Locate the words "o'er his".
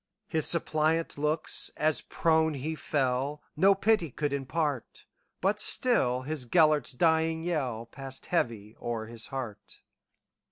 8.81-9.27